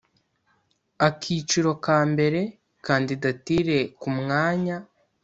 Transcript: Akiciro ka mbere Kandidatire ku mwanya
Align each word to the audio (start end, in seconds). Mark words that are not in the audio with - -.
Akiciro 1.07 1.71
ka 1.85 1.99
mbere 2.11 2.39
Kandidatire 2.85 3.77
ku 3.99 4.09
mwanya 4.17 4.77